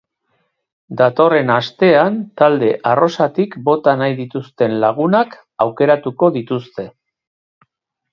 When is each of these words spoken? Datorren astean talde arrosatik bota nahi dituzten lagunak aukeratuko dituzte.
Datorren 0.99 1.49
astean 1.55 2.15
talde 2.41 2.69
arrosatik 2.91 3.53
bota 3.67 3.93
nahi 3.99 4.15
dituzten 4.21 4.73
lagunak 4.85 5.37
aukeratuko 5.67 6.31
dituzte. 6.39 6.87